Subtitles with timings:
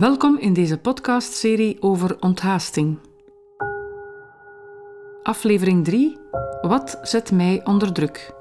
[0.00, 2.98] Welkom in deze podcastserie over onthaasting.
[5.22, 6.16] Aflevering 3:
[6.60, 8.34] Wat zet mij onder druk?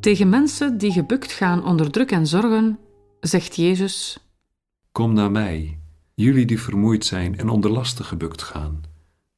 [0.00, 2.78] Tegen mensen die gebukt gaan onder druk en zorgen,
[3.20, 4.18] zegt Jezus:
[4.92, 5.78] Kom naar mij,
[6.14, 8.82] jullie die vermoeid zijn en onder lasten gebukt gaan,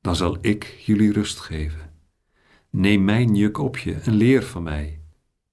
[0.01, 1.93] dan zal ik jullie rust geven.
[2.71, 5.01] Neem mijn juk op je en leer van mij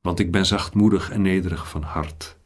[0.04, 2.38] want ik ben zachtmoedig en nederig van hart.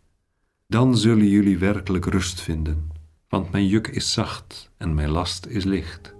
[0.67, 2.89] Dan zullen jullie werkelijk rust vinden,
[3.29, 6.15] want mijn juk is zacht en mijn last is licht.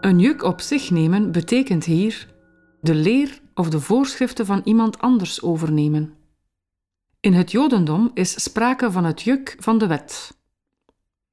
[0.00, 2.34] Een juk op zich nemen betekent hier
[2.80, 6.14] de leer of de voorschriften van iemand anders overnemen.
[7.20, 10.36] In het Jodendom is sprake van het juk van de wet.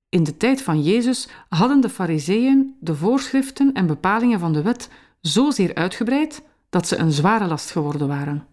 [0.10, 4.90] In de tijd van Jezus hadden de Fariseeën de voorschriften en bepalingen van de wet
[5.22, 8.48] zozeer uitgebreid dat ze een zware last geworden waren.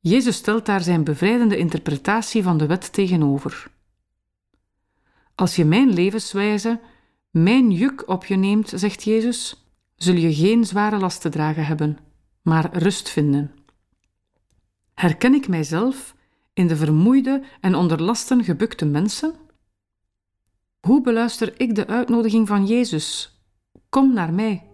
[0.00, 3.70] Jezus stelt daar zijn bevrijdende interpretatie van de wet tegenover.
[5.34, 6.80] Als je mijn levenswijze,
[7.30, 11.98] mijn juk op je neemt, zegt Jezus, zul je geen zware last te dragen hebben
[12.42, 13.54] maar rust vinden.
[14.94, 16.14] Herken ik mijzelf
[16.52, 19.34] in de vermoeide en onder lasten gebukte mensen?
[20.80, 23.36] Hoe beluister ik de uitnodiging van Jezus?
[23.88, 24.71] Kom naar mij.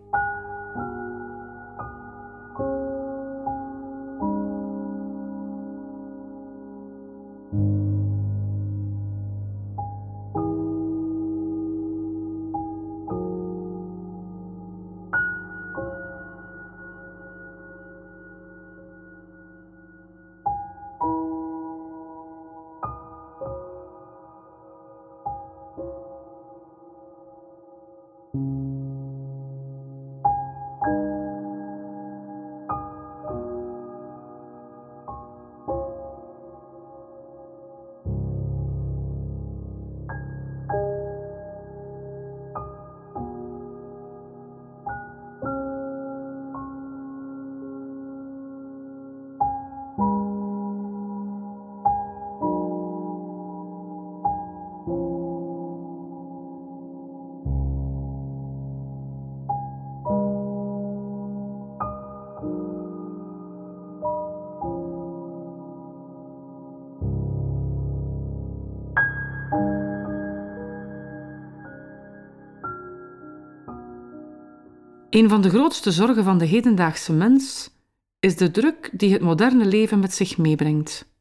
[75.11, 77.71] Een van de grootste zorgen van de hedendaagse mens
[78.21, 81.13] is de druk die het moderne leven met zich meebrengt.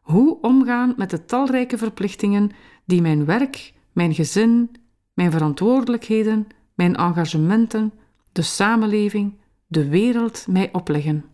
[0.00, 2.50] Hoe omgaan met de talrijke verplichtingen
[2.84, 4.70] die mijn werk, mijn gezin,
[5.14, 7.92] mijn verantwoordelijkheden, mijn engagementen,
[8.32, 11.24] de samenleving, de wereld mij opleggen.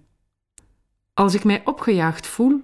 [1.14, 2.60] Als ik mij opgejaagd voel,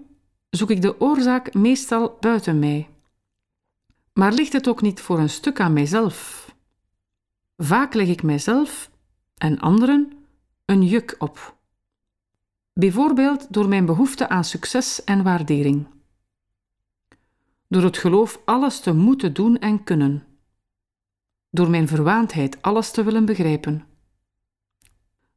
[0.50, 2.88] zoek ik de oorzaak meestal buiten mij.
[4.20, 6.48] Maar ligt het ook niet voor een stuk aan mijzelf?
[7.56, 8.90] Vaak leg ik mijzelf
[9.36, 10.12] en anderen
[10.64, 11.56] een juk op.
[12.72, 15.86] Bijvoorbeeld door mijn behoefte aan succes en waardering.
[17.68, 20.26] Door het geloof alles te moeten doen en kunnen.
[21.50, 23.84] Door mijn verwaandheid alles te willen begrijpen.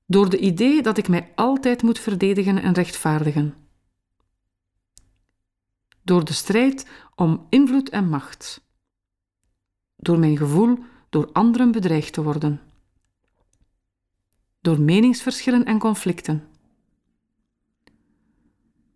[0.05, 3.53] Door de idee dat ik mij altijd moet verdedigen en rechtvaardigen.
[6.01, 8.62] Door de strijd om invloed en macht.
[10.03, 10.77] Door mijn gevoel
[11.09, 12.61] door anderen bedreigd te worden
[14.63, 16.47] door meningsverschillen en conflicten.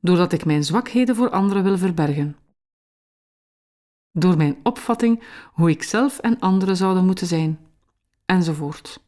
[0.01, 2.37] Doordat ik mijn zwakheden voor anderen wil verbergen.
[4.11, 5.23] Door mijn opvatting
[5.53, 7.59] hoe ik zelf en anderen zouden moeten zijn,
[8.25, 9.03] enzovoort.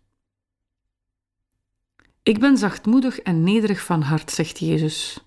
[2.24, 5.26] Ik ben zachtmoedig en nederig van hart, zegt Jezus.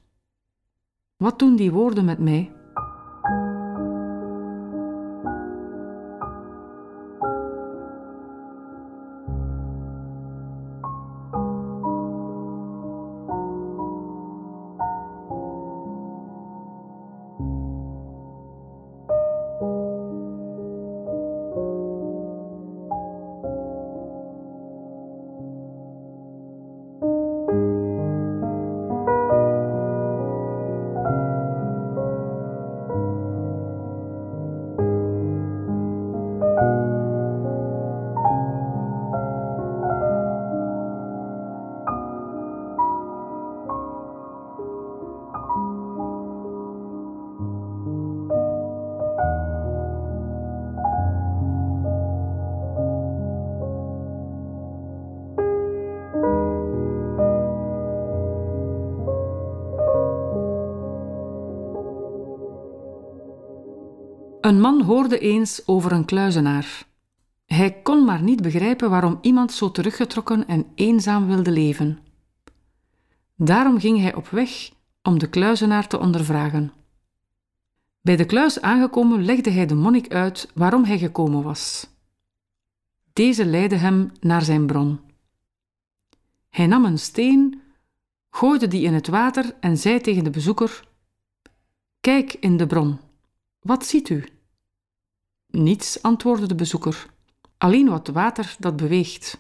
[1.16, 2.61] Wat doen die woorden met mij?
[64.52, 66.86] Een man hoorde eens over een kluizenaar.
[67.46, 71.98] Hij kon maar niet begrijpen waarom iemand zo teruggetrokken en eenzaam wilde leven.
[73.36, 74.70] Daarom ging hij op weg
[75.02, 76.72] om de kluizenaar te ondervragen.
[78.00, 81.88] Bij de kluis aangekomen legde hij de monnik uit waarom hij gekomen was.
[83.12, 85.00] Deze leidde hem naar zijn bron.
[86.48, 87.62] Hij nam een steen,
[88.30, 90.88] gooide die in het water en zei tegen de bezoeker:
[92.00, 92.98] Kijk in de bron,
[93.60, 94.24] wat ziet u?
[95.52, 97.06] Niets, antwoordde de bezoeker,
[97.58, 99.38] alleen wat water dat beweegt.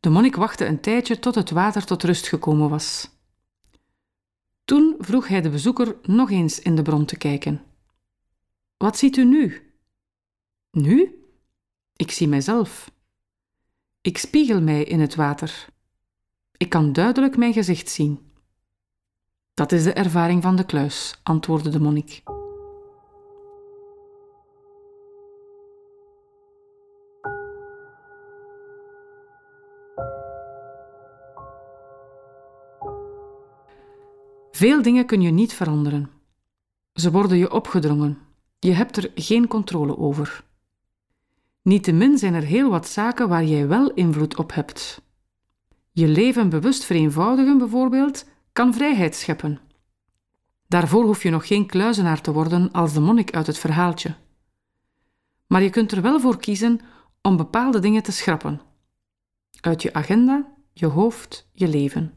[0.00, 3.10] De monnik wachtte een tijdje tot het water tot rust gekomen was.
[4.64, 7.62] Toen vroeg hij de bezoeker nog eens in de bron te kijken.
[8.76, 9.72] Wat ziet u nu?
[10.70, 11.22] Nu?
[11.96, 12.90] Ik zie mijzelf.
[14.00, 15.66] Ik spiegel mij in het water.
[16.56, 18.32] Ik kan duidelijk mijn gezicht zien.
[19.54, 22.22] Dat is de ervaring van de kluis, antwoordde de monnik.
[34.58, 36.10] Veel dingen kun je niet veranderen.
[36.92, 38.18] Ze worden je opgedrongen.
[38.58, 40.44] Je hebt er geen controle over.
[41.62, 45.02] Niettemin zijn er heel wat zaken waar jij wel invloed op hebt.
[45.92, 49.60] Je leven bewust vereenvoudigen, bijvoorbeeld, kan vrijheid scheppen.
[50.66, 54.14] Daarvoor hoef je nog geen kluizenaar te worden als de monnik uit het verhaaltje.
[55.46, 56.80] Maar je kunt er wel voor kiezen
[57.22, 58.60] om bepaalde dingen te schrappen.
[59.60, 62.12] Uit je agenda, je hoofd, je leven.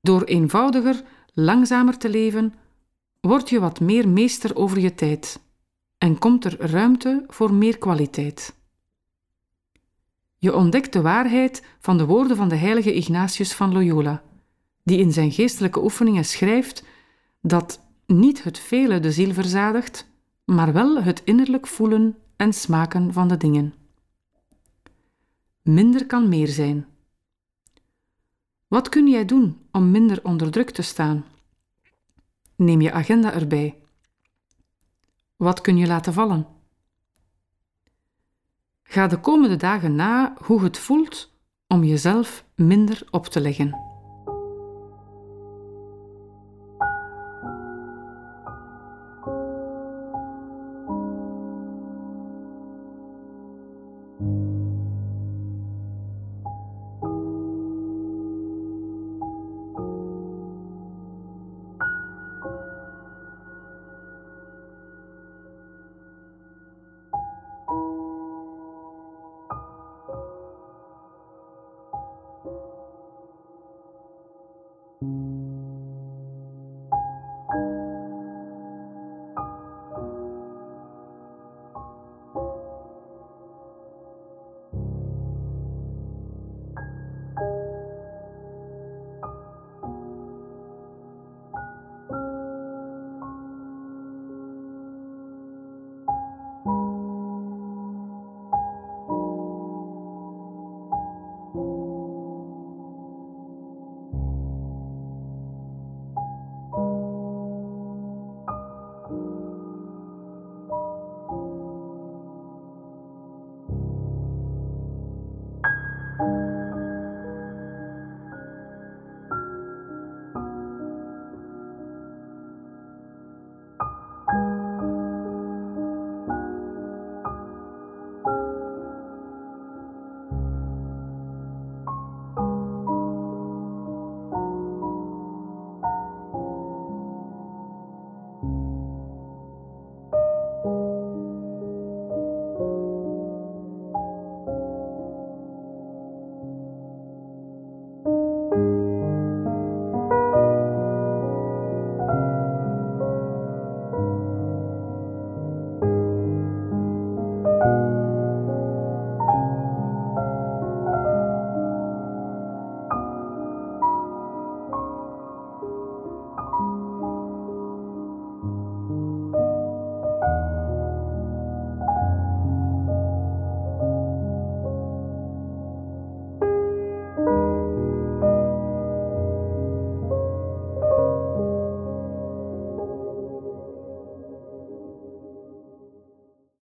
[0.00, 1.04] Door eenvoudiger,
[1.38, 2.54] langzamer te leven,
[3.20, 5.40] word je wat meer meester over je tijd
[5.98, 8.54] en komt er ruimte voor meer kwaliteit.
[10.38, 14.22] Je ontdekt de waarheid van de woorden van de heilige Ignatius van Loyola,
[14.82, 16.84] die in zijn geestelijke oefeningen schrijft
[17.40, 20.10] dat niet het vele de ziel verzadigt,
[20.44, 23.74] maar wel het innerlijk voelen en smaken van de dingen.
[25.62, 26.86] Minder kan meer zijn.
[28.68, 31.24] Wat kun jij doen om minder onder druk te staan?
[32.56, 33.82] Neem je agenda erbij.
[35.36, 36.46] Wat kun je laten vallen?
[38.82, 41.32] Ga de komende dagen na hoe het voelt
[41.66, 43.85] om jezelf minder op te leggen.